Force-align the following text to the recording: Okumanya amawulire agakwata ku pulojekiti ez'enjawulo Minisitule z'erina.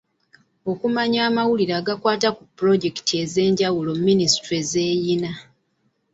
Okumanya 0.71 1.19
amawulire 1.27 1.73
agakwata 1.81 2.27
ku 2.35 2.41
pulojekiti 2.57 3.13
ez'enjawulo 3.23 3.91
Minisitule 4.07 4.59
z'erina. 4.69 5.31